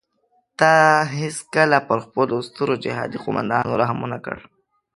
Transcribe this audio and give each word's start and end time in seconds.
تا 0.59 0.73
هیڅکله 1.17 1.79
پر 1.87 1.97
خپلو 2.05 2.35
سترو 2.47 2.75
جهادي 2.83 3.17
قوماندانانو 3.23 3.79
رحم 3.81 3.97
ونه 4.01 4.19
کړ. 4.25 4.37